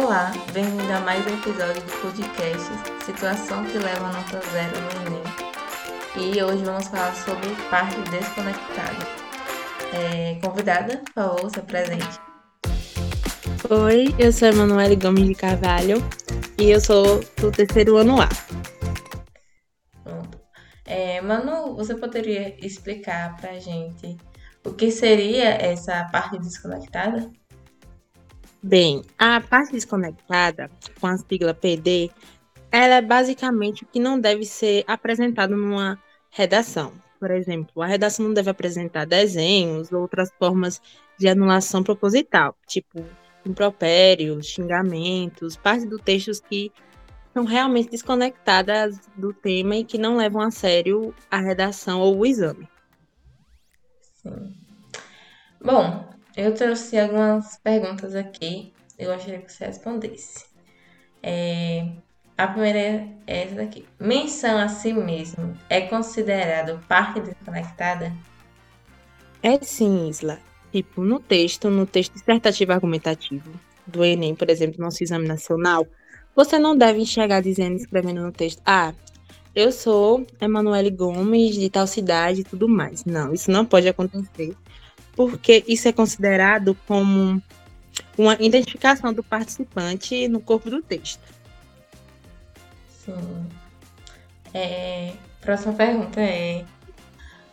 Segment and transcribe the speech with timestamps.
[0.00, 2.68] Olá, bem-vindo a mais um episódio do podcast
[3.04, 5.24] Situação que leva a nota zero no Enem.
[6.16, 9.04] E hoje vamos falar sobre parte desconectada.
[9.92, 12.20] É, convidada, por favor, se apresente.
[13.68, 15.96] Oi, eu sou a Emanuele Gomes de Carvalho
[16.56, 18.28] e eu sou do terceiro ano A.
[20.04, 20.40] Pronto.
[20.84, 24.16] É, Manu, você poderia explicar pra gente
[24.64, 27.28] o que seria essa parte desconectada?
[28.62, 32.10] Bem, a parte desconectada, com a sigla PD,
[32.72, 35.98] ela é basicamente o que não deve ser apresentado numa
[36.30, 36.92] redação.
[37.20, 40.80] Por exemplo, a redação não deve apresentar desenhos ou outras formas
[41.18, 43.04] de anulação proposital, tipo
[43.46, 46.72] impropérios, xingamentos, partes do texto que
[47.32, 52.26] são realmente desconectadas do tema e que não levam a sério a redação ou o
[52.26, 52.68] exame.
[54.22, 54.54] Sim.
[55.60, 56.07] Bom,
[56.38, 58.72] eu trouxe algumas perguntas aqui.
[58.96, 60.46] Eu gostaria que você respondesse.
[61.20, 61.88] É,
[62.36, 63.84] a primeira é essa daqui.
[63.98, 68.12] Menção a si mesmo é considerado parte desconectada?
[69.42, 70.38] É sim, Isla.
[70.70, 73.50] Tipo, no texto, no texto dissertativo argumentativo
[73.84, 75.88] do Enem, por exemplo, nosso exame nacional,
[76.36, 78.94] você não deve enxergar dizendo, escrevendo no texto, ah,
[79.56, 83.04] eu sou Emanuele Gomes, de tal cidade e tudo mais.
[83.04, 84.54] Não, isso não pode acontecer
[85.18, 87.42] porque isso é considerado como
[88.16, 91.20] uma identificação do participante no corpo do texto.
[92.88, 93.48] Sim.
[94.54, 96.64] É, próxima pergunta é: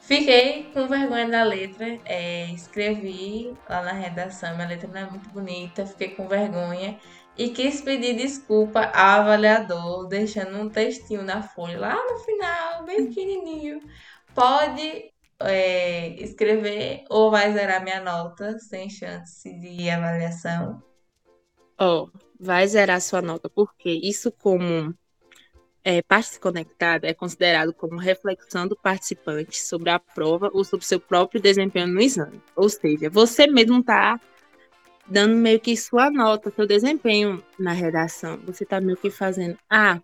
[0.02, 5.28] Fiquei com vergonha da letra, é, escrevi lá na redação, minha letra não é muito
[5.30, 7.00] bonita, fiquei com vergonha
[7.36, 13.08] e quis pedir desculpa ao avaliador, deixando um textinho na folha lá no final, bem
[13.08, 13.80] pequenininho.
[14.36, 15.15] Pode
[15.46, 20.82] é, escrever ou vai zerar minha nota sem chance de avaliação?
[21.80, 22.10] Oh,
[22.40, 24.96] vai zerar sua nota, porque isso como
[25.84, 31.00] é, parte conectada é considerado como reflexão do participante sobre a prova ou sobre seu
[31.00, 32.42] próprio desempenho no exame.
[32.56, 34.20] Ou seja, você mesmo está
[35.08, 38.40] dando meio que sua nota, seu desempenho na redação.
[38.46, 40.02] Você está meio que fazendo, ah,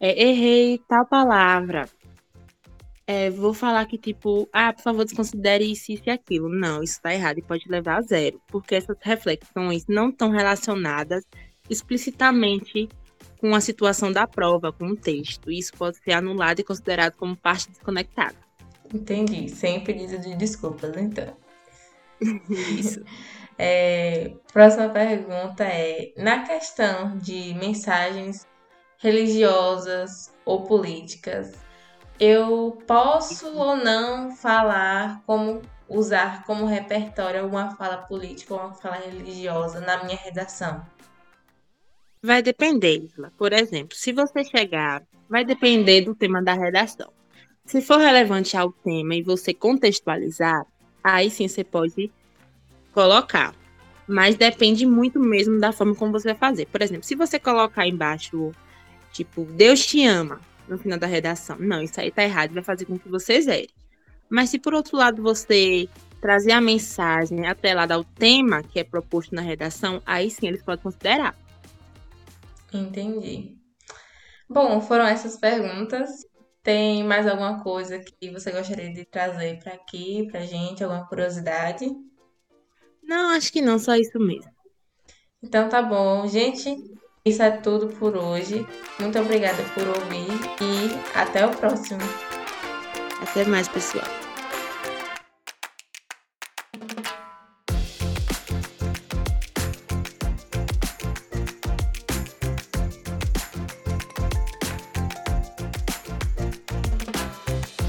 [0.00, 1.88] é, errei tal palavra,
[3.06, 6.48] é, vou falar que, tipo, ah, por favor, desconsidere isso, isso e aquilo.
[6.48, 11.24] Não, isso está errado e pode levar a zero, porque essas reflexões não estão relacionadas
[11.70, 12.88] explicitamente
[13.38, 15.50] com a situação da prova, com o texto.
[15.50, 18.36] Isso pode ser anulado e considerado como parte desconectada.
[18.92, 19.48] Entendi.
[19.48, 21.36] Sem pedido de desculpas, então.
[22.50, 23.02] Isso.
[23.58, 28.46] É, próxima pergunta é: na questão de mensagens
[28.98, 31.52] religiosas ou políticas,
[32.18, 38.96] eu posso ou não falar como usar como repertório alguma fala política ou uma fala
[38.96, 40.84] religiosa na minha redação?
[42.22, 43.32] Vai depender, Isla.
[43.36, 47.12] Por exemplo, se você chegar, vai depender do tema da redação.
[47.64, 50.64] Se for relevante ao tema e você contextualizar,
[51.02, 52.10] aí sim você pode
[52.92, 53.54] colocar.
[54.08, 56.66] Mas depende muito mesmo da forma como você vai fazer.
[56.66, 58.52] Por exemplo, se você colocar embaixo,
[59.12, 61.56] tipo, Deus te ama, no final da redação.
[61.58, 63.70] Não, isso aí tá errado, vai fazer com que você zere.
[64.28, 65.88] Mas se por outro lado você
[66.20, 70.82] trazer a mensagem atrelada ao tema que é proposto na redação, aí sim eles podem
[70.82, 71.36] considerar.
[72.72, 73.56] Entendi.
[74.48, 76.10] Bom, foram essas perguntas.
[76.62, 81.86] Tem mais alguma coisa que você gostaria de trazer para aqui, pra gente, alguma curiosidade?
[83.02, 84.50] Não, acho que não, só isso mesmo.
[85.40, 86.76] Então tá bom, gente.
[87.26, 88.64] Isso é tudo por hoje.
[89.00, 90.30] Muito obrigada por ouvir
[90.62, 92.00] e até o próximo.
[93.20, 94.25] Até mais, pessoal.